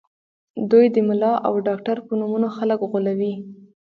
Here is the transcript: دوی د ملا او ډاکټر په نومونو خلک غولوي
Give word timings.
دوی 0.71 0.85
د 0.91 0.97
ملا 1.07 1.33
او 1.47 1.53
ډاکټر 1.67 1.97
په 2.07 2.11
نومونو 2.19 2.47
خلک 2.57 2.79
غولوي 2.91 3.33